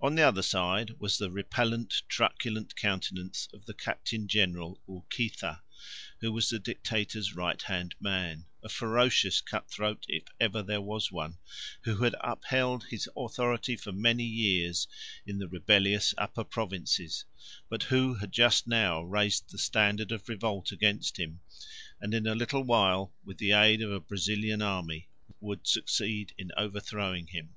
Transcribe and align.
On 0.00 0.14
the 0.14 0.22
other 0.22 0.42
side 0.42 1.00
was 1.00 1.18
the 1.18 1.28
repellent, 1.28 2.02
truculent 2.08 2.76
countenance 2.76 3.48
of 3.52 3.66
the 3.66 3.74
Captain 3.74 4.28
General 4.28 4.80
Urquiza, 4.88 5.62
who 6.20 6.30
was 6.30 6.50
the 6.50 6.60
Dictator's 6.60 7.34
right 7.34 7.60
hand 7.62 7.96
man, 7.98 8.44
a 8.62 8.68
ferocious 8.68 9.40
cut 9.40 9.68
throat 9.68 10.04
if 10.06 10.22
ever 10.38 10.62
there 10.62 10.80
was 10.80 11.10
one, 11.10 11.38
who 11.80 11.96
had 12.04 12.14
upheld 12.20 12.84
his 12.84 13.08
authority 13.16 13.74
for 13.74 13.90
many 13.90 14.22
years 14.22 14.86
in 15.26 15.38
the 15.40 15.48
rebellious 15.48 16.14
upper 16.16 16.44
provinces, 16.44 17.24
but 17.68 17.82
who 17.82 18.14
had 18.14 18.30
just 18.30 18.68
now 18.68 19.02
raised 19.02 19.50
the 19.50 19.58
standard 19.58 20.12
of 20.12 20.28
revolt 20.28 20.70
against 20.70 21.16
him 21.18 21.40
and 22.00 22.14
in 22.14 22.24
a 22.28 22.36
little 22.36 22.62
while, 22.62 23.12
with 23.24 23.38
the 23.38 23.50
aid 23.50 23.82
of 23.82 23.90
a 23.90 23.98
Brazilian 23.98 24.62
army, 24.62 25.08
would 25.40 25.66
succeed 25.66 26.32
in 26.38 26.52
overthrowing 26.56 27.26
him. 27.26 27.56